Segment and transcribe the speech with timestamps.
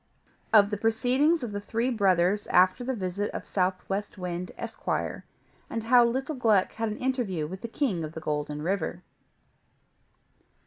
[0.51, 5.23] OF THE PROCEEDINGS OF THE THREE BROTHERS AFTER THE VISIT OF SOUTHWEST WIND, ESQUIRE;
[5.69, 9.03] AND HOW LITTLE GLUCK HAD AN INTERVIEW WITH THE KING OF THE GOLDEN RIVER.